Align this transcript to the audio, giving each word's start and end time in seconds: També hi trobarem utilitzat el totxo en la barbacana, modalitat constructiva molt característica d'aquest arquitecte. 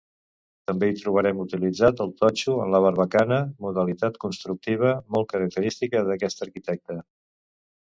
També 0.69 0.87
hi 0.93 1.01
trobarem 1.01 1.43
utilitzat 1.43 2.01
el 2.05 2.13
totxo 2.21 2.55
en 2.63 2.73
la 2.77 2.81
barbacana, 2.87 3.39
modalitat 3.67 4.19
constructiva 4.25 4.97
molt 5.19 5.31
característica 5.37 6.05
d'aquest 6.11 6.45
arquitecte. 6.49 7.01